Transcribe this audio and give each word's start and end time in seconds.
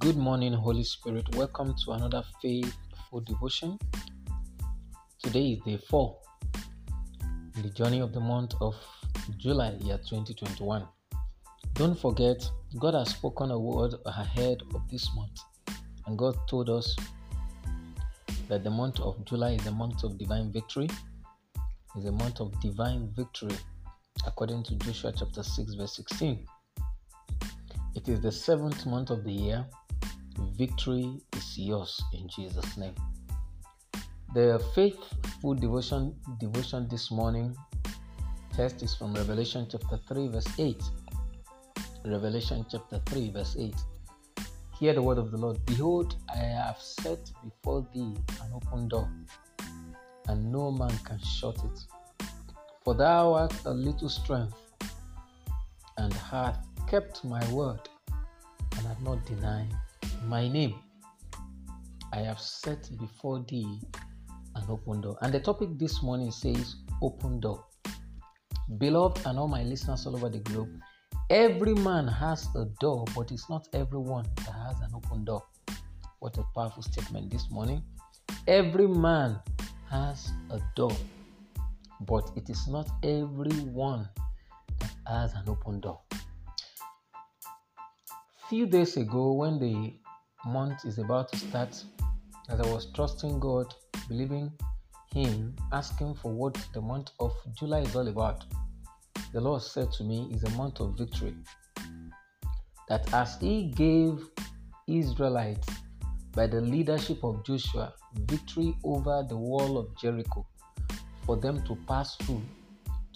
Good 0.00 0.16
morning, 0.16 0.54
Holy 0.54 0.82
Spirit. 0.82 1.36
Welcome 1.36 1.74
to 1.84 1.92
another 1.92 2.22
faithful 2.40 3.20
devotion. 3.20 3.78
Today 5.22 5.48
is 5.50 5.60
day 5.60 5.76
4 5.76 6.16
in 7.56 7.62
the 7.62 7.68
journey 7.68 8.00
of 8.00 8.14
the 8.14 8.20
month 8.20 8.54
of 8.62 8.74
July, 9.36 9.76
year 9.82 9.98
2021. 9.98 10.88
Don't 11.74 12.00
forget, 12.00 12.50
God 12.78 12.94
has 12.94 13.10
spoken 13.10 13.50
a 13.50 13.58
word 13.58 13.92
ahead 14.06 14.62
of 14.74 14.88
this 14.88 15.06
month, 15.14 15.38
and 16.06 16.16
God 16.16 16.34
told 16.48 16.70
us 16.70 16.96
that 18.48 18.64
the 18.64 18.70
month 18.70 19.00
of 19.00 19.22
July 19.26 19.50
is 19.50 19.66
a 19.66 19.72
month 19.72 20.02
of 20.02 20.16
divine 20.16 20.50
victory, 20.50 20.88
is 21.98 22.06
a 22.06 22.12
month 22.12 22.40
of 22.40 22.58
divine 22.62 23.10
victory, 23.14 23.56
according 24.26 24.62
to 24.62 24.76
Joshua 24.76 25.12
chapter 25.14 25.42
6, 25.42 25.74
verse 25.74 25.94
16. 25.96 26.46
It 27.96 28.08
is 28.08 28.22
the 28.22 28.32
seventh 28.32 28.86
month 28.86 29.10
of 29.10 29.24
the 29.24 29.32
year. 29.32 29.66
Victory 30.56 31.20
is 31.36 31.58
yours 31.58 32.02
in 32.12 32.28
Jesus' 32.28 32.76
name. 32.76 32.94
The 34.34 34.62
faithful 34.74 35.54
devotion 35.54 36.14
devotion 36.38 36.86
this 36.88 37.10
morning 37.10 37.56
text 38.54 38.82
is 38.82 38.94
from 38.94 39.14
Revelation 39.14 39.66
chapter 39.70 39.98
3, 40.08 40.28
verse 40.28 40.46
8. 40.58 40.82
Revelation 42.04 42.64
chapter 42.70 43.00
3, 43.06 43.30
verse 43.30 43.56
8. 43.58 43.74
Hear 44.78 44.94
the 44.94 45.02
word 45.02 45.18
of 45.18 45.30
the 45.30 45.36
Lord. 45.36 45.64
Behold, 45.66 46.16
I 46.32 46.38
have 46.38 46.78
set 46.78 47.30
before 47.44 47.86
thee 47.92 48.16
an 48.42 48.52
open 48.54 48.88
door, 48.88 49.10
and 50.28 50.50
no 50.50 50.70
man 50.70 50.96
can 51.04 51.18
shut 51.18 51.56
it. 51.56 52.26
For 52.84 52.94
thou 52.94 53.34
art 53.34 53.54
a 53.64 53.70
little 53.72 54.08
strength, 54.08 54.56
and 55.98 56.12
hath 56.12 56.66
kept 56.88 57.24
my 57.24 57.46
word 57.52 57.80
and 58.76 58.86
have 58.86 59.02
not 59.02 59.24
denied 59.26 59.68
my 60.26 60.48
name. 60.48 60.74
I 62.12 62.20
have 62.20 62.40
set 62.40 62.90
before 62.98 63.44
thee 63.48 63.80
an 64.54 64.64
open 64.68 65.00
door. 65.00 65.16
And 65.22 65.32
the 65.32 65.40
topic 65.40 65.78
this 65.78 66.02
morning 66.02 66.30
says 66.30 66.76
open 67.02 67.40
door. 67.40 67.64
Beloved, 68.78 69.26
and 69.26 69.38
all 69.38 69.48
my 69.48 69.62
listeners 69.62 70.06
all 70.06 70.16
over 70.16 70.28
the 70.28 70.38
globe, 70.38 70.68
every 71.28 71.74
man 71.74 72.06
has 72.06 72.48
a 72.56 72.64
door, 72.80 73.04
but 73.16 73.30
it's 73.32 73.48
not 73.48 73.68
everyone 73.72 74.26
that 74.36 74.52
has 74.52 74.80
an 74.80 74.90
open 74.94 75.24
door. 75.24 75.42
What 76.18 76.36
a 76.38 76.44
powerful 76.54 76.82
statement 76.82 77.30
this 77.30 77.50
morning. 77.50 77.82
Every 78.46 78.86
man 78.86 79.38
has 79.88 80.30
a 80.50 80.60
door, 80.76 80.96
but 82.02 82.30
it 82.36 82.50
is 82.50 82.68
not 82.68 82.88
everyone 83.02 84.08
that 84.78 84.92
has 85.06 85.32
an 85.34 85.44
open 85.48 85.80
door 85.80 86.00
few 88.50 88.66
days 88.66 88.96
ago 88.96 89.30
when 89.30 89.60
the 89.60 89.94
month 90.44 90.84
is 90.84 90.98
about 90.98 91.30
to 91.30 91.38
start 91.38 91.84
as 92.48 92.60
i 92.60 92.66
was 92.72 92.90
trusting 92.96 93.38
god 93.38 93.72
believing 94.08 94.50
him 95.14 95.54
asking 95.70 96.12
for 96.16 96.32
what 96.32 96.58
the 96.74 96.80
month 96.80 97.12
of 97.20 97.32
july 97.56 97.78
is 97.78 97.94
all 97.94 98.08
about 98.08 98.42
the 99.32 99.40
lord 99.40 99.62
said 99.62 99.88
to 99.92 100.02
me 100.02 100.28
is 100.34 100.42
a 100.42 100.50
month 100.56 100.80
of 100.80 100.98
victory. 100.98 101.32
That 102.88 103.14
as 103.14 103.36
he 103.40 103.70
gave 103.70 104.18
israelites 104.88 105.68
by 106.32 106.48
the 106.48 106.60
leadership 106.60 107.22
of 107.22 107.44
joshua 107.46 107.94
victory 108.14 108.76
over 108.82 109.24
the 109.28 109.36
wall 109.36 109.78
of 109.78 109.96
jericho 109.96 110.44
for 111.24 111.36
them 111.36 111.62
to 111.68 111.76
pass 111.86 112.16
through 112.16 112.42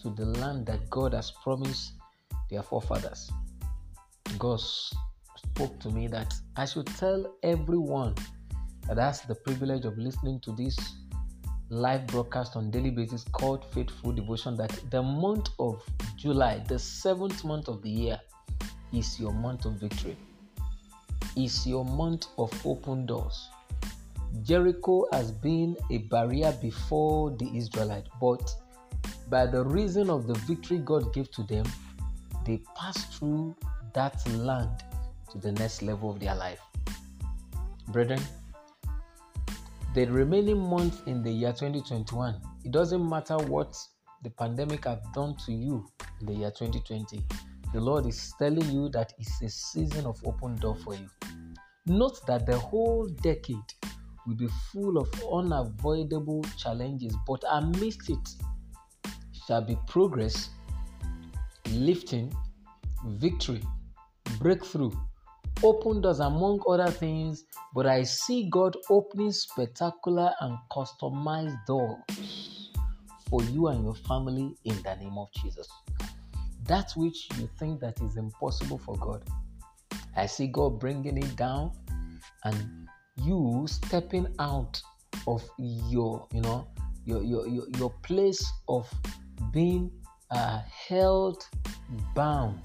to 0.01 0.11
the 0.11 0.27
land 0.27 0.67
that 0.67 0.89
god 0.91 1.13
has 1.13 1.33
promised 1.43 1.95
their 2.51 2.63
forefathers. 2.63 3.33
God 4.39 4.61
spoke 5.51 5.79
to 5.81 5.91
me 5.91 6.07
that 6.09 6.35
I 6.57 6.65
should 6.65 6.87
tell 6.87 7.35
everyone 7.43 8.15
that 8.89 8.99
has 8.99 9.23
the 9.23 9.35
privilege 9.35 9.85
of 9.85 9.97
listening 9.99 10.41
to 10.41 10.53
this 10.53 10.77
live 11.71 12.07
broadcast 12.07 12.57
on 12.57 12.71
daily 12.71 12.91
basis 12.91 13.25
called 13.33 13.65
Faithful 13.73 14.13
Devotion 14.13 14.57
that 14.57 14.79
the 14.91 15.03
month 15.03 15.49
of 15.59 15.83
July, 16.17 16.63
the 16.69 16.79
seventh 16.79 17.45
month 17.45 17.69
of 17.69 17.83
the 17.83 17.91
year, 17.91 18.21
is 18.93 19.19
your 19.19 19.33
month 19.33 19.65
of 19.65 19.75
victory. 19.75 20.17
Is 21.37 21.67
your 21.67 21.85
month 21.85 22.27
of 22.39 22.53
open 22.67 23.07
doors. 23.07 23.49
Jericho 24.43 25.07
has 25.13 25.31
been 25.31 25.77
a 25.91 25.99
barrier 25.99 26.57
before 26.61 27.31
the 27.31 27.51
Israelites, 27.57 28.09
but 28.21 28.55
by 29.29 29.47
the 29.47 29.65
reason 29.65 30.11
of 30.11 30.27
the 30.27 30.35
victory 30.35 30.79
God 30.79 31.13
gave 31.15 31.31
to 31.33 31.43
them, 31.45 31.65
they 32.45 32.61
passed 32.77 33.13
through 33.15 33.55
that 33.95 34.27
land 34.31 34.85
to 35.35 35.39
the 35.41 35.53
next 35.53 35.83
level 35.83 36.11
of 36.11 36.21
their 36.21 36.35
life. 36.35 36.61
Brethren, 37.89 38.21
the 39.95 40.07
remaining 40.07 40.59
months 40.59 41.03
in 41.07 41.23
the 41.23 41.31
year 41.31 41.53
2021, 41.53 42.41
it 42.65 42.71
doesn't 42.71 43.07
matter 43.07 43.37
what 43.37 43.77
the 44.23 44.31
pandemic 44.31 44.87
have 44.87 45.03
done 45.13 45.37
to 45.45 45.53
you 45.53 45.87
in 46.21 46.27
the 46.27 46.33
year 46.33 46.51
2020. 46.51 47.23
The 47.73 47.81
Lord 47.81 48.07
is 48.07 48.33
telling 48.39 48.69
you 48.71 48.89
that 48.91 49.13
it's 49.19 49.43
a 49.43 49.49
season 49.49 50.07
of 50.07 50.19
open 50.25 50.57
door 50.57 50.77
for 50.77 50.95
you. 50.95 51.09
Note 51.87 52.25
that 52.27 52.47
the 52.47 52.59
whole 52.59 53.07
decade 53.23 53.59
will 54.27 54.37
be 54.37 54.49
full 54.73 54.97
of 54.97 55.09
unavoidable 55.31 56.43
challenges, 56.57 57.15
but 57.27 57.43
amidst 57.51 58.09
it 58.09 58.29
shall 59.47 59.61
be 59.61 59.77
progress, 59.87 60.49
lifting, 61.71 62.33
victory, 63.05 63.63
breakthrough, 64.39 64.91
open 65.65 66.03
doors 66.03 66.21
among 66.21 66.61
other 66.69 66.91
things, 66.91 67.45
but 67.75 67.87
I 67.87 68.03
see 68.03 68.49
God 68.51 68.77
opening 68.91 69.33
spectacular 69.33 70.33
and 70.41 70.59
customized 70.71 71.59
doors 71.67 72.71
for 73.31 73.43
you 73.45 73.69
and 73.69 73.83
your 73.83 73.95
family 73.95 74.55
in 74.65 74.77
the 74.83 74.95
name 74.97 75.17
of 75.17 75.29
Jesus. 75.43 75.67
That 76.67 76.93
which 76.97 77.29
you 77.39 77.49
think 77.59 77.81
that 77.81 77.99
is 78.03 78.17
impossible 78.17 78.79
for 78.79 78.95
God, 78.97 79.25
I 80.15 80.27
see 80.27 80.49
God 80.49 80.79
bringing 80.79 81.17
it 81.17 81.35
down 81.35 81.73
and 82.45 82.89
you 83.17 83.65
stepping 83.67 84.27
out 84.39 84.81
of 85.27 85.43
your, 85.59 86.29
you 86.33 86.43
know, 86.43 86.69
your 87.07 87.23
your 87.23 87.49
your, 87.49 87.65
your 87.79 87.91
place 88.03 88.45
of 88.69 88.91
being 89.51 89.91
uh, 90.31 90.61
held 90.89 91.47
bound 92.15 92.61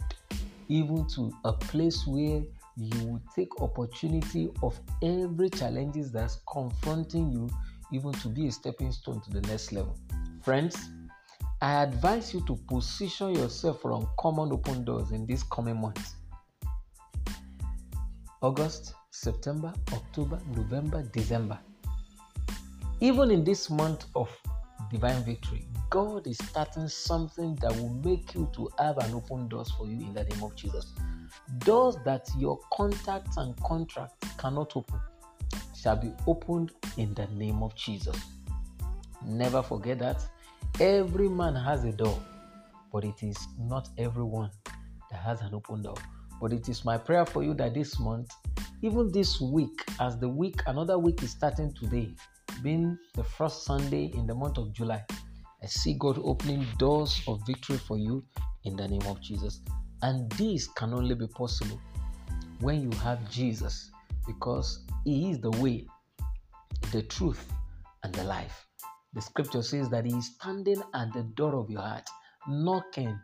even 0.68 1.08
to 1.08 1.32
a 1.46 1.54
place 1.54 2.06
where 2.06 2.44
you 2.80 3.08
will 3.08 3.22
take 3.36 3.62
opportunity 3.62 4.50
of 4.64 4.80
every 5.04 5.50
challenges 5.50 6.12
that's 6.12 6.40
confronting 6.52 7.32
you 7.32 7.50
even 7.92 8.12
to 8.14 8.28
be 8.30 8.48
a 8.48 8.52
stepping 8.52 8.92
stone 8.92 9.22
to 9.22 9.32
the 9.32 9.42
next 9.48 9.72
level. 9.72 9.98
Friends 10.42 10.90
i 11.62 11.84
advise 11.84 12.34
you 12.34 12.42
to 12.42 12.56
position 12.68 13.36
yourself 13.36 13.82
for 13.82 13.92
uncommon 13.92 14.52
open 14.52 14.84
doors 14.86 15.12
in 15.12 15.26
this 15.26 15.44
coming 15.44 15.76
months 15.76 16.16
august 18.42 18.94
september 19.12 19.74
october 19.94 20.40
november 20.56 21.04
december. 21.12 21.60
Even 23.02 23.32
in 23.32 23.44
this 23.46 23.70
month 23.70 24.06
of 24.16 24.30
divine 24.92 25.24
victory 25.24 25.68
god 25.90 26.26
is 26.28 26.38
starting 26.38 26.88
something 26.88 27.56
that 27.56 27.76
will 27.78 27.94
make 28.04 28.34
you 28.36 28.50
to 28.54 28.70
have 28.78 28.98
an 29.00 29.14
open 29.14 29.48
doors 29.48 29.72
for 29.72 29.86
you 29.86 30.00
in 30.00 30.14
the 30.14 30.24
name 30.24 30.44
of 30.44 30.56
jesus 30.56 30.94
Doors 31.60 31.98
that 32.06 32.30
your 32.38 32.60
contacts 32.72 33.38
and 33.38 33.56
contracts 33.64 34.28
cannot 34.38 34.76
open 34.76 35.00
shall 35.76 35.96
be 35.96 36.12
opened 36.28 36.72
in 36.98 37.14
the 37.16 37.28
name 37.28 37.64
of 37.64 37.76
Jesus. 37.76 38.16
Never 39.26 39.64
forget 39.64 40.00
that 40.00 40.24
every 40.80 41.28
man 41.28 41.56
has 41.56 41.84
a 41.86 41.92
door, 41.92 42.20
but 42.92 43.04
it 43.04 43.24
is 43.24 43.38
not 43.58 43.90
everyone 43.98 44.52
that 45.12 45.22
has 45.22 45.42
an 45.42 45.54
open 45.54 45.82
door. 45.82 45.96
But 46.42 46.54
it 46.54 46.70
is 46.70 46.86
my 46.86 46.98
prayer 46.98 47.26
for 47.26 47.44
you 47.44 47.54
that 47.56 47.74
this 47.74 48.00
month, 48.00 48.32
even 48.82 49.12
this 49.12 49.42
week, 49.42 49.84
as 50.00 50.18
the 50.18 50.30
week, 50.30 50.62
another 50.68 50.98
week 50.98 51.24
is 51.24 51.32
starting 51.32 51.74
today, 51.74 52.14
being 52.62 52.98
the 53.16 53.24
first 53.24 53.64
Sunday 53.64 54.12
in 54.14 54.28
the 54.28 54.36
month 54.36 54.58
of 54.58 54.74
July, 54.74 55.04
I 55.62 55.66
see 55.66 55.96
God 56.00 56.20
opening 56.24 56.66
doors 56.78 57.22
of 57.28 57.46
victory 57.46 57.78
for 57.78 57.98
you 57.98 58.24
in 58.64 58.76
the 58.76 58.88
name 58.88 59.06
of 59.08 59.22
Jesus. 59.22 59.62
And 60.02 60.30
this 60.34 60.68
can 60.68 60.94
only 60.94 61.16
be 61.16 61.28
possible 61.28 61.80
when 62.62 62.82
you 62.82 62.98
have 63.00 63.30
Jesus 63.30 63.92
because 64.26 64.86
He 65.04 65.32
is 65.32 65.40
the 65.40 65.52
way, 65.52 65.88
the 66.92 67.04
truth, 67.04 67.46
and 68.04 68.14
the 68.14 68.24
life. 68.24 68.66
The 69.14 69.22
scripture 69.22 69.64
says 69.64 69.90
that 69.90 70.06
He 70.06 70.14
is 70.14 70.34
standing 70.40 70.82
at 70.94 71.12
the 71.14 71.24
door 71.36 71.56
of 71.56 71.70
your 71.70 71.82
heart, 71.82 72.08
knocking, 72.48 73.20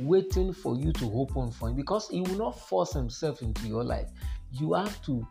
waiting 0.00 0.52
for 0.52 0.76
you 0.76 0.92
to 0.92 1.10
open 1.14 1.50
for 1.50 1.68
Him 1.68 1.76
because 1.76 2.08
He 2.08 2.20
will 2.22 2.36
not 2.36 2.58
force 2.68 2.92
Himself 2.92 3.40
into 3.42 3.66
your 3.66 3.84
life. 3.84 4.08
You 4.52 4.74
have 4.74 5.00
to 5.06 5.26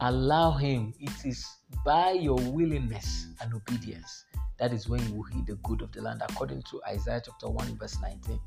allow 0.00 0.52
Him. 0.52 0.94
It 1.00 1.24
is 1.24 1.46
by 1.84 2.12
your 2.12 2.36
willingness 2.36 3.26
and 3.40 3.52
obedience 3.54 4.24
that 4.58 4.72
is 4.72 4.88
when 4.88 5.06
you 5.08 5.14
will 5.14 5.38
eat 5.38 5.46
the 5.46 5.54
good 5.56 5.82
of 5.82 5.92
the 5.92 6.02
land, 6.02 6.22
according 6.28 6.62
to 6.70 6.80
Isaiah 6.88 7.22
chapter 7.24 7.48
1, 7.48 7.78
verse 7.78 7.96
19. 8.02 8.38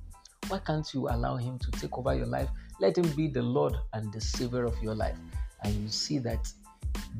Why 0.47 0.59
can't 0.59 0.87
you 0.93 1.07
allow 1.07 1.37
Him 1.37 1.57
to 1.59 1.71
take 1.71 1.97
over 1.97 2.13
your 2.13 2.25
life? 2.25 2.49
Let 2.79 2.97
Him 2.97 3.07
be 3.15 3.27
the 3.27 3.41
Lord 3.41 3.75
and 3.93 4.11
the 4.11 4.19
Savior 4.19 4.65
of 4.65 4.81
your 4.81 4.95
life. 4.95 5.17
and 5.63 5.73
you 5.75 5.89
see 5.89 6.17
that 6.19 6.51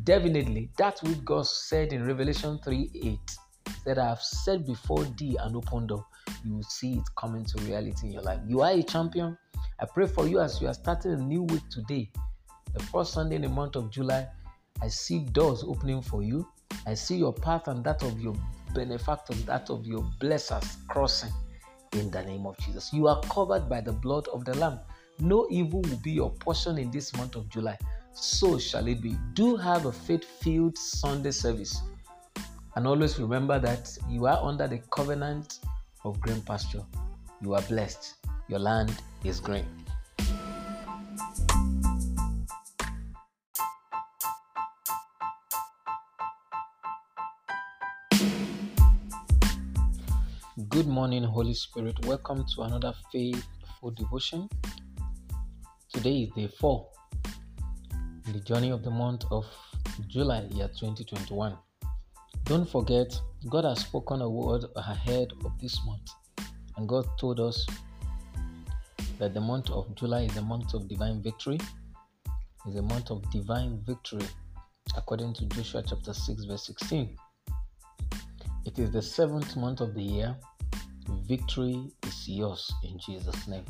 definitely 0.03 0.69
that 0.77 0.99
which 1.03 1.23
God 1.23 1.45
said 1.45 1.93
in 1.93 2.05
Revelation 2.05 2.59
3 2.63 2.89
8 3.03 3.19
that 3.85 3.97
I 3.97 4.09
have 4.09 4.21
said 4.21 4.65
before 4.65 5.03
thee 5.17 5.37
and 5.39 5.55
open 5.55 5.87
door, 5.87 6.05
you 6.43 6.55
will 6.55 6.63
see 6.63 6.93
it 6.93 7.03
coming 7.17 7.45
to 7.45 7.63
reality 7.63 8.07
in 8.07 8.13
your 8.13 8.21
life. 8.21 8.39
You 8.47 8.61
are 8.61 8.71
a 8.71 8.83
champion. 8.83 9.37
I 9.79 9.85
pray 9.85 10.07
for 10.07 10.27
you 10.27 10.39
as 10.39 10.61
you 10.61 10.67
are 10.67 10.73
starting 10.73 11.13
a 11.13 11.17
new 11.17 11.43
week 11.43 11.67
today, 11.69 12.11
the 12.73 12.83
first 12.83 13.13
Sunday 13.13 13.35
in 13.35 13.41
the 13.41 13.49
month 13.49 13.75
of 13.75 13.89
July. 13.89 14.27
I 14.81 14.87
see 14.87 15.19
doors 15.19 15.63
opening 15.63 16.01
for 16.01 16.23
you. 16.23 16.47
I 16.87 16.93
see 16.93 17.17
your 17.17 17.33
path 17.33 17.67
and 17.67 17.83
that 17.83 18.03
of 18.03 18.19
your 18.19 18.35
benefactors, 18.73 19.43
that 19.45 19.69
of 19.69 19.85
your 19.85 20.01
blessers 20.19 20.77
crossing 20.87 21.31
in 21.93 22.09
the 22.09 22.23
name 22.23 22.45
of 22.45 22.57
Jesus. 22.59 22.91
You 22.93 23.07
are 23.07 23.21
covered 23.23 23.69
by 23.69 23.81
the 23.81 23.91
blood 23.91 24.27
of 24.29 24.45
the 24.45 24.55
Lamb. 24.55 24.79
No 25.19 25.47
evil 25.51 25.81
will 25.81 25.97
be 25.97 26.11
your 26.11 26.31
portion 26.31 26.77
in 26.77 26.89
this 26.89 27.15
month 27.15 27.35
of 27.35 27.49
July. 27.49 27.77
So 28.13 28.57
shall 28.57 28.87
it 28.87 29.01
be. 29.01 29.17
Do 29.33 29.55
have 29.55 29.85
a 29.85 29.91
faith 29.91 30.23
filled 30.23 30.77
Sunday 30.77 31.31
service. 31.31 31.81
And 32.75 32.87
always 32.87 33.19
remember 33.19 33.59
that 33.59 33.95
you 34.09 34.25
are 34.25 34.41
under 34.41 34.67
the 34.67 34.79
covenant 34.91 35.59
of 36.03 36.19
green 36.21 36.41
pasture. 36.41 36.83
You 37.41 37.53
are 37.53 37.61
blessed. 37.63 38.15
Your 38.47 38.59
land 38.59 38.93
is 39.23 39.39
green. 39.39 39.65
Good 50.81 50.89
morning, 50.89 51.23
Holy 51.23 51.53
Spirit. 51.53 52.07
Welcome 52.07 52.43
to 52.55 52.63
another 52.63 52.91
faithful 53.13 53.91
devotion. 53.91 54.49
Today 55.93 56.21
is 56.23 56.29
day 56.31 56.47
4 56.59 56.87
in 58.25 58.33
the 58.33 58.39
journey 58.39 58.71
of 58.71 58.81
the 58.81 58.89
month 58.89 59.25
of 59.29 59.45
July, 60.07 60.47
year 60.49 60.69
2021. 60.69 61.55
Don't 62.45 62.67
forget, 62.67 63.13
God 63.47 63.65
has 63.65 63.81
spoken 63.81 64.23
a 64.23 64.27
word 64.27 64.65
ahead 64.75 65.27
of 65.45 65.51
this 65.61 65.79
month, 65.85 66.09
and 66.75 66.89
God 66.89 67.05
told 67.19 67.39
us 67.39 67.63
that 69.19 69.35
the 69.35 69.41
month 69.41 69.69
of 69.69 69.93
July 69.93 70.21
is 70.21 70.35
a 70.37 70.41
month 70.41 70.73
of 70.73 70.89
divine 70.89 71.21
victory, 71.21 71.59
is 72.67 72.75
a 72.75 72.81
month 72.81 73.11
of 73.11 73.21
divine 73.29 73.79
victory, 73.85 74.25
according 74.97 75.35
to 75.35 75.45
Joshua 75.45 75.83
chapter 75.87 76.11
6, 76.11 76.45
verse 76.45 76.65
16. 76.65 77.15
It 78.65 78.79
is 78.79 78.89
the 78.89 79.01
seventh 79.03 79.55
month 79.55 79.79
of 79.79 79.93
the 79.93 80.01
year 80.01 80.35
Victory 81.27 81.89
is 82.07 82.27
yours 82.27 82.71
in 82.83 82.99
Jesus' 82.99 83.47
name. 83.47 83.65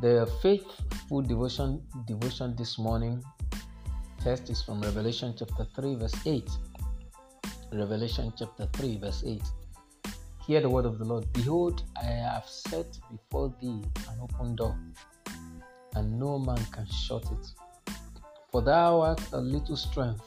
The 0.00 0.30
faithful 0.42 1.22
devotion 1.22 1.82
devotion 2.06 2.54
this 2.56 2.78
morning 2.78 3.22
text 4.22 4.50
is 4.50 4.62
from 4.62 4.80
Revelation 4.80 5.34
chapter 5.38 5.66
3, 5.74 5.96
verse 5.96 6.14
8. 6.26 6.48
Revelation 7.72 8.32
chapter 8.36 8.68
3, 8.74 8.98
verse 8.98 9.22
8. 9.26 9.42
Hear 10.46 10.60
the 10.60 10.70
word 10.70 10.86
of 10.86 10.98
the 10.98 11.04
Lord. 11.04 11.32
Behold, 11.32 11.82
I 12.00 12.04
have 12.06 12.46
set 12.46 12.98
before 13.10 13.54
thee 13.60 13.82
an 14.10 14.18
open 14.20 14.56
door, 14.56 14.78
and 15.94 16.18
no 16.18 16.38
man 16.38 16.64
can 16.72 16.86
shut 16.86 17.24
it. 17.24 17.92
For 18.50 18.62
thou 18.62 19.00
art 19.00 19.20
a 19.32 19.40
little 19.40 19.76
strength, 19.76 20.24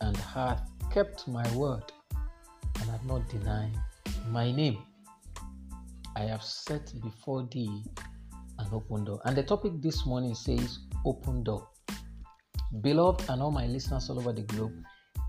and 0.00 0.16
hast 0.16 0.64
kept 0.90 1.26
my 1.26 1.48
word, 1.56 1.84
and 2.80 2.90
have 2.90 3.04
not 3.06 3.28
denied 3.28 3.72
my 4.28 4.50
name 4.50 4.78
I 6.16 6.22
have 6.22 6.42
set 6.42 6.92
before 7.02 7.46
thee 7.50 7.82
an 8.58 8.66
open 8.72 9.04
door. 9.04 9.20
And 9.24 9.36
the 9.36 9.42
topic 9.42 9.72
this 9.82 10.06
morning 10.06 10.34
says 10.34 10.78
open 11.04 11.42
door. 11.42 11.68
Beloved, 12.80 13.28
and 13.28 13.42
all 13.42 13.50
my 13.50 13.66
listeners 13.66 14.08
all 14.10 14.18
over 14.18 14.32
the 14.32 14.42
globe, 14.42 14.72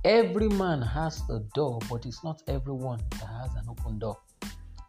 every 0.03 0.47
man 0.49 0.81
has 0.81 1.23
a 1.29 1.39
door, 1.55 1.79
but 1.89 2.05
it's 2.05 2.23
not 2.23 2.43
everyone 2.47 2.99
that 3.11 3.25
has 3.25 3.55
an 3.55 3.65
open 3.67 3.97
door. 3.99 4.17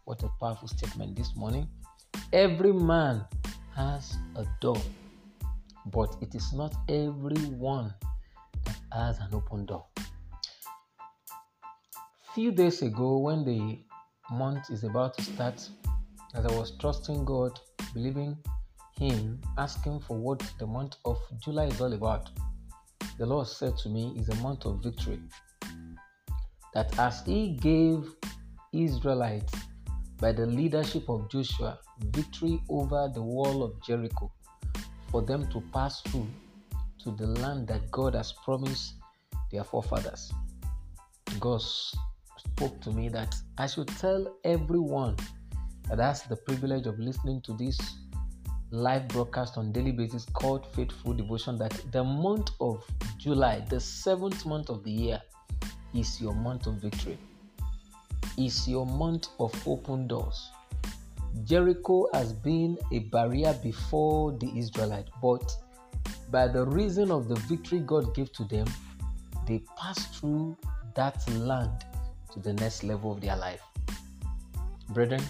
What 0.04 0.22
a 0.22 0.28
powerful 0.38 0.68
statement 0.68 1.16
this 1.16 1.34
morning. 1.34 1.66
Every 2.32 2.72
man 2.72 3.24
has 3.74 4.16
a 4.36 4.44
door, 4.60 4.80
but 5.86 6.14
it 6.20 6.34
is 6.34 6.52
not 6.52 6.74
everyone 6.88 7.94
that 8.64 8.76
has 8.92 9.18
an 9.18 9.28
open 9.32 9.64
door. 9.64 9.86
Few 12.34 12.52
days 12.52 12.82
ago, 12.82 13.18
when 13.18 13.44
the 13.44 13.78
month 14.30 14.70
is 14.70 14.84
about 14.84 15.16
to 15.18 15.22
start, 15.22 15.68
as 16.34 16.46
I 16.46 16.52
was 16.56 16.76
trusting 16.78 17.24
God, 17.24 17.58
believing 17.94 18.36
Him, 18.98 19.40
asking 19.58 20.00
for 20.00 20.16
what 20.16 20.42
the 20.58 20.66
month 20.66 20.96
of 21.04 21.18
July 21.42 21.66
is 21.66 21.80
all 21.80 21.92
about, 21.92 22.30
the 23.18 23.26
Lord 23.26 23.46
said 23.46 23.76
to 23.78 23.88
me, 23.88 24.14
is 24.18 24.28
a 24.28 24.34
month 24.36 24.64
of 24.66 24.82
victory. 24.82 25.20
That 26.74 26.98
as 26.98 27.22
He 27.24 27.56
gave 27.56 28.14
Israelites 28.72 29.54
by 30.18 30.32
the 30.32 30.46
leadership 30.46 31.08
of 31.08 31.30
Joshua 31.30 31.78
victory 32.00 32.60
over 32.68 33.10
the 33.14 33.22
wall 33.22 33.62
of 33.62 33.82
Jericho 33.82 34.30
for 35.10 35.22
them 35.22 35.48
to 35.50 35.62
pass 35.72 36.00
through 36.02 36.28
to 37.04 37.10
the 37.12 37.26
land 37.26 37.68
that 37.68 37.90
God 37.90 38.14
has 38.14 38.32
promised 38.44 38.94
their 39.50 39.64
forefathers. 39.64 40.32
God 41.38 41.62
spoke 42.52 42.80
to 42.80 42.90
me 42.90 43.08
that 43.08 43.34
I 43.58 43.66
should 43.66 43.88
tell 43.88 44.36
everyone 44.44 45.16
that 45.88 45.98
has 45.98 46.22
the 46.22 46.36
privilege 46.36 46.86
of 46.86 46.98
listening 46.98 47.40
to 47.42 47.56
this 47.56 47.78
live 48.70 49.06
broadcast 49.08 49.56
on 49.56 49.72
daily 49.72 49.92
basis 49.92 50.26
called 50.32 50.66
Faithful 50.74 51.12
Devotion 51.12 51.56
that 51.58 51.72
the 51.92 52.02
month 52.02 52.50
of 52.60 52.84
July, 53.18 53.64
the 53.68 53.80
seventh 53.80 54.44
month 54.46 54.68
of 54.70 54.82
the 54.84 54.90
year, 54.90 55.20
is 55.94 56.20
your 56.20 56.34
month 56.34 56.66
of 56.66 56.74
victory. 56.74 57.18
Is 58.36 58.68
your 58.68 58.86
month 58.86 59.28
of 59.38 59.52
open 59.66 60.08
doors. 60.08 60.50
Jericho 61.44 62.08
has 62.12 62.32
been 62.32 62.78
a 62.92 63.00
barrier 63.00 63.54
before 63.62 64.32
the 64.32 64.50
Israelites, 64.58 65.10
but 65.22 65.56
by 66.30 66.48
the 66.48 66.64
reason 66.64 67.10
of 67.10 67.28
the 67.28 67.36
victory 67.36 67.80
God 67.80 68.14
gave 68.14 68.32
to 68.32 68.44
them, 68.44 68.66
they 69.46 69.62
passed 69.76 70.14
through 70.14 70.56
that 70.94 71.28
land 71.32 71.84
to 72.36 72.42
the 72.42 72.52
next 72.52 72.84
level 72.84 73.12
of 73.12 73.20
their 73.20 73.36
life. 73.36 73.60
Brethren, 74.90 75.22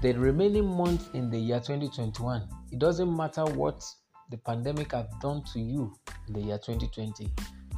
the 0.00 0.12
remaining 0.14 0.66
months 0.66 1.10
in 1.14 1.30
the 1.30 1.38
year 1.38 1.58
2021, 1.58 2.48
it 2.70 2.78
doesn't 2.78 3.14
matter 3.14 3.44
what 3.44 3.84
the 4.30 4.38
pandemic 4.38 4.92
have 4.92 5.08
done 5.20 5.42
to 5.52 5.60
you 5.60 5.94
in 6.28 6.34
the 6.34 6.40
year 6.40 6.58
2020. 6.58 7.30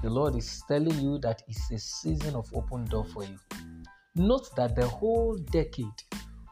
The 0.02 0.10
Lord 0.10 0.36
is 0.36 0.62
telling 0.68 0.98
you 1.00 1.18
that 1.18 1.42
it's 1.48 1.70
a 1.70 1.78
season 1.78 2.34
of 2.34 2.48
open 2.54 2.84
door 2.84 3.04
for 3.06 3.24
you. 3.24 3.38
Note 4.14 4.54
that 4.56 4.76
the 4.76 4.86
whole 4.86 5.36
decade 5.50 6.02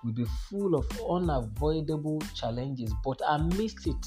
will 0.02 0.12
be 0.12 0.25
full 0.50 0.75
of 0.75 0.87
unavoidable 1.09 2.21
challenges, 2.35 2.92
but 3.04 3.21
amidst 3.28 3.87
it 3.87 4.07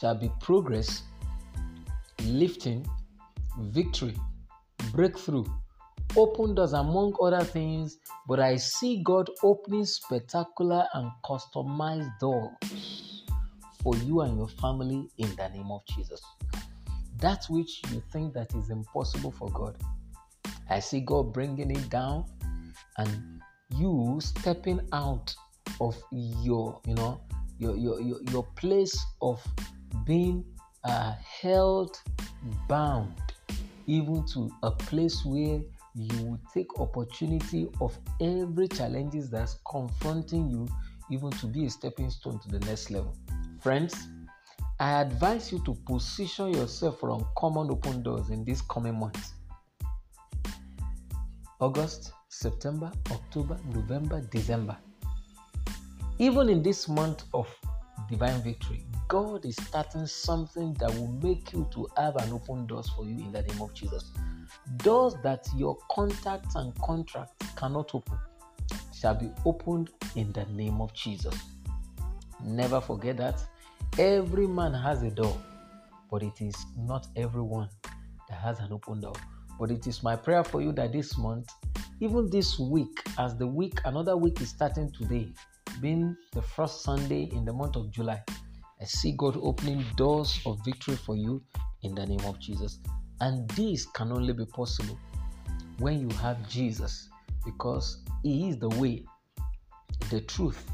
shall 0.00 0.14
be 0.14 0.30
progress, 0.40 1.02
lifting, 2.22 2.86
victory, 3.58 4.14
breakthrough, 4.92 5.44
open 6.16 6.54
doors 6.54 6.72
among 6.72 7.14
other 7.20 7.44
things, 7.44 7.98
but 8.26 8.40
I 8.40 8.56
see 8.56 9.02
God 9.02 9.30
opening 9.42 9.84
spectacular 9.84 10.86
and 10.94 11.10
customized 11.24 12.18
doors 12.18 13.24
for 13.82 13.96
you 13.96 14.20
and 14.22 14.36
your 14.36 14.48
family 14.48 15.08
in 15.18 15.34
the 15.36 15.48
name 15.48 15.70
of 15.70 15.82
Jesus. 15.86 16.20
That 17.20 17.44
which 17.48 17.82
you 17.90 18.02
think 18.12 18.34
that 18.34 18.54
is 18.54 18.70
impossible 18.70 19.32
for 19.32 19.48
God, 19.50 19.76
I 20.70 20.80
see 20.80 21.00
God 21.00 21.32
bringing 21.32 21.70
it 21.70 21.90
down 21.90 22.24
and 22.96 23.40
you 23.76 24.18
stepping 24.20 24.80
out 24.92 25.34
of 25.80 25.96
your, 26.10 26.80
you 26.86 26.94
know, 26.94 27.20
your 27.58 27.76
your 27.76 28.00
your, 28.00 28.18
your 28.30 28.46
place 28.56 28.98
of 29.20 29.42
being 30.04 30.44
uh, 30.84 31.14
held 31.42 32.00
bound 32.68 33.14
even 33.86 34.24
to 34.26 34.50
a 34.62 34.70
place 34.70 35.24
where 35.24 35.60
you 35.98 36.24
will 36.24 36.40
take 36.54 36.78
opportunity 36.78 37.68
of 37.80 37.98
every 38.20 38.68
challenges 38.68 39.30
that's 39.30 39.58
confronting 39.70 40.48
you 40.48 40.66
even 41.10 41.30
to 41.30 41.46
be 41.46 41.66
a 41.66 41.70
stepping 41.70 42.10
stone 42.10 42.38
to 42.40 42.48
the 42.48 42.60
next 42.66 42.90
level. 42.90 43.16
Friends 43.60 44.08
i 44.80 45.00
advise 45.00 45.50
you 45.50 45.58
to 45.64 45.74
position 45.86 46.54
yourself 46.54 47.00
for 47.00 47.10
uncommon 47.10 47.68
open 47.70 48.02
doors 48.02 48.30
in 48.30 48.44
this 48.44 48.60
coming 48.62 48.94
months 48.98 49.32
august 51.60 52.12
september 52.28 52.90
october 53.10 53.58
november 53.74 54.20
december. 54.30 54.76
Even 56.20 56.48
in 56.48 56.62
this 56.62 56.88
month 56.88 57.24
of 57.32 57.48
divine 58.08 58.40
victory 58.42 58.84
god 59.08 59.44
is 59.44 59.56
starting 59.56 60.06
something 60.06 60.72
that 60.74 60.92
will 60.94 61.12
make 61.22 61.52
you 61.52 61.66
to 61.72 61.88
have 61.96 62.16
an 62.16 62.32
open 62.32 62.66
doors 62.66 62.88
for 62.90 63.04
you 63.04 63.16
in 63.18 63.32
the 63.32 63.42
name 63.42 63.62
of 63.62 63.72
jesus 63.74 64.12
Doors 64.78 65.14
that 65.22 65.46
your 65.56 65.76
contacts 65.90 66.54
and 66.54 66.74
contracts 66.80 67.52
cannot 67.54 67.94
open 67.94 68.18
shall 68.94 69.14
be 69.14 69.30
opened 69.44 69.90
in 70.16 70.32
the 70.32 70.44
name 70.46 70.80
of 70.80 70.92
Jesus. 70.92 71.34
Never 72.42 72.80
forget 72.80 73.16
that 73.18 73.42
Every 73.96 74.46
man 74.46 74.72
has 74.74 75.02
a 75.02 75.10
door, 75.10 75.36
but 76.08 76.22
it 76.22 76.40
is 76.40 76.54
not 76.76 77.08
everyone 77.16 77.68
that 78.28 78.38
has 78.38 78.60
an 78.60 78.72
open 78.72 79.00
door. 79.00 79.14
But 79.58 79.72
it 79.72 79.88
is 79.88 80.04
my 80.04 80.14
prayer 80.14 80.44
for 80.44 80.62
you 80.62 80.70
that 80.72 80.92
this 80.92 81.18
month, 81.18 81.48
even 82.00 82.30
this 82.30 82.60
week, 82.60 83.02
as 83.18 83.36
the 83.36 83.46
week, 83.46 83.80
another 83.84 84.16
week 84.16 84.40
is 84.40 84.50
starting 84.50 84.92
today, 84.92 85.32
being 85.80 86.16
the 86.32 86.42
first 86.42 86.82
Sunday 86.82 87.28
in 87.32 87.44
the 87.44 87.52
month 87.52 87.74
of 87.74 87.90
July, 87.90 88.22
I 88.80 88.84
see 88.84 89.12
God 89.12 89.36
opening 89.40 89.84
doors 89.96 90.40
of 90.46 90.64
victory 90.64 90.96
for 90.96 91.16
you 91.16 91.42
in 91.82 91.94
the 91.94 92.06
name 92.06 92.24
of 92.24 92.38
Jesus. 92.38 92.78
And 93.20 93.48
this 93.50 93.86
can 93.86 94.12
only 94.12 94.32
be 94.32 94.44
possible 94.46 94.98
when 95.78 96.00
you 96.00 96.16
have 96.18 96.48
Jesus 96.48 97.08
because 97.44 98.04
He 98.22 98.50
is 98.50 98.58
the 98.58 98.68
way, 98.68 99.04
the 100.10 100.20
truth, 100.20 100.64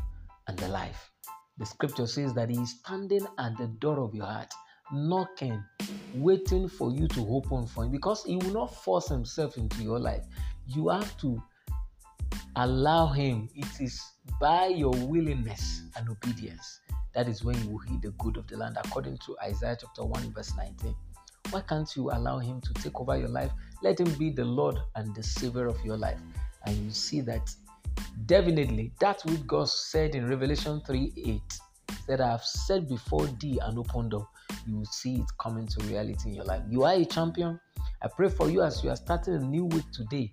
and 0.48 0.58
the 0.58 0.68
life. 0.68 1.10
The 1.56 1.64
scripture 1.64 2.06
says 2.06 2.34
that 2.34 2.50
He 2.50 2.60
is 2.60 2.78
standing 2.80 3.26
at 3.38 3.56
the 3.56 3.68
door 3.78 4.00
of 4.00 4.14
your 4.14 4.26
heart, 4.26 4.52
knocking, 4.92 5.62
waiting 6.14 6.68
for 6.68 6.90
you 6.92 7.08
to 7.08 7.26
open 7.28 7.66
for 7.66 7.84
Him 7.84 7.90
because 7.90 8.22
He 8.24 8.36
will 8.36 8.52
not 8.52 8.74
force 8.74 9.08
Himself 9.08 9.56
into 9.56 9.82
your 9.82 9.98
life. 9.98 10.24
You 10.66 10.88
have 10.90 11.16
to 11.18 11.42
allow 12.56 13.06
Him. 13.06 13.48
It 13.54 13.80
is 13.80 14.02
by 14.40 14.66
your 14.66 14.92
willingness 15.06 15.82
and 15.96 16.08
obedience 16.10 16.80
that 17.14 17.28
is 17.28 17.44
when 17.44 17.62
you 17.62 17.70
will 17.70 17.82
eat 17.92 18.02
the 18.02 18.10
good 18.18 18.36
of 18.36 18.46
the 18.48 18.56
land, 18.56 18.76
according 18.84 19.18
to 19.18 19.36
Isaiah 19.44 19.76
chapter 19.80 20.04
1, 20.04 20.32
verse 20.32 20.52
19. 20.56 20.94
Why 21.50 21.60
can't 21.60 21.88
you 21.94 22.10
allow 22.10 22.38
Him 22.38 22.60
to 22.60 22.74
take 22.74 23.00
over 23.00 23.16
your 23.16 23.28
life? 23.28 23.52
Let 23.82 24.00
Him 24.00 24.12
be 24.14 24.30
the 24.30 24.44
Lord 24.44 24.78
and 24.96 25.14
the 25.14 25.22
Savior 25.22 25.66
of 25.66 25.82
your 25.84 25.96
life. 25.96 26.18
And 26.66 26.76
you 26.76 26.90
see 26.90 27.20
that 27.22 27.54
definitely 28.26 28.92
that 29.00 29.22
which 29.24 29.46
God 29.46 29.68
said 29.68 30.14
in 30.14 30.28
Revelation 30.28 30.80
3 30.86 31.12
8 31.26 31.40
that 32.08 32.20
I 32.20 32.30
have 32.30 32.44
said 32.44 32.88
before 32.88 33.26
thee 33.40 33.58
and 33.62 33.78
open 33.78 34.08
door, 34.08 34.26
you 34.66 34.78
will 34.78 34.84
see 34.86 35.16
it 35.16 35.26
coming 35.38 35.66
to 35.66 35.84
reality 35.84 36.30
in 36.30 36.34
your 36.34 36.44
life. 36.44 36.62
You 36.68 36.84
are 36.84 36.94
a 36.94 37.04
champion. 37.04 37.60
I 38.02 38.08
pray 38.08 38.28
for 38.28 38.50
you 38.50 38.62
as 38.62 38.82
you 38.82 38.90
are 38.90 38.96
starting 38.96 39.34
a 39.34 39.38
new 39.38 39.66
week 39.66 39.90
today, 39.92 40.32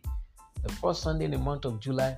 the 0.63 0.71
first 0.73 1.03
Sunday 1.03 1.25
in 1.25 1.31
the 1.31 1.37
month 1.37 1.65
of 1.65 1.79
July. 1.79 2.17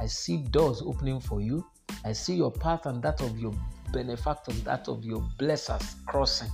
I 0.00 0.06
see 0.06 0.38
doors 0.38 0.82
opening 0.84 1.20
for 1.20 1.40
you. 1.40 1.64
I 2.04 2.12
see 2.12 2.34
your 2.34 2.50
path 2.50 2.86
and 2.86 3.02
that 3.02 3.20
of 3.20 3.38
your 3.38 3.52
benefactors, 3.92 4.62
that 4.62 4.88
of 4.88 5.04
your 5.04 5.20
blessers 5.38 5.94
crossing 6.06 6.50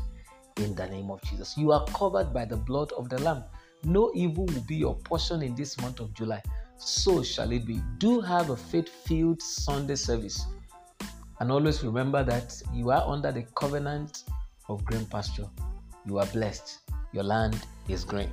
in 0.58 0.74
the 0.74 0.86
name 0.86 1.10
of 1.10 1.22
Jesus. 1.22 1.56
You 1.56 1.72
are 1.72 1.84
covered 1.86 2.32
by 2.32 2.44
the 2.44 2.56
blood 2.56 2.92
of 2.92 3.08
the 3.08 3.18
Lamb. 3.20 3.44
No 3.84 4.10
evil 4.14 4.46
will 4.46 4.62
be 4.62 4.76
your 4.76 4.94
portion 4.96 5.42
in 5.42 5.54
this 5.54 5.78
month 5.80 6.00
of 6.00 6.12
July. 6.14 6.42
So 6.78 7.22
shall 7.22 7.52
it 7.52 7.66
be. 7.66 7.80
Do 7.98 8.20
have 8.20 8.50
a 8.50 8.56
faith 8.56 8.88
filled 8.88 9.42
Sunday 9.42 9.96
service. 9.96 10.44
And 11.40 11.52
always 11.52 11.84
remember 11.84 12.24
that 12.24 12.60
you 12.72 12.90
are 12.90 13.06
under 13.06 13.32
the 13.32 13.42
covenant 13.54 14.24
of 14.68 14.84
green 14.84 15.04
pasture. 15.06 15.46
You 16.06 16.18
are 16.18 16.26
blessed. 16.26 16.80
Your 17.12 17.24
land 17.24 17.58
is 17.88 18.04
green. 18.04 18.30